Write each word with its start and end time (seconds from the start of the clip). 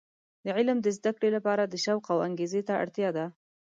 د 0.45 0.47
علم 0.57 0.77
د 0.81 0.87
زده 0.97 1.11
کړې 1.17 1.29
لپاره 1.37 1.63
د 1.65 1.73
شوق 1.85 2.03
او 2.13 2.19
انګیزې 2.27 2.61
ته 2.67 2.73
اړتیا 2.83 3.09
ده. 3.17 3.25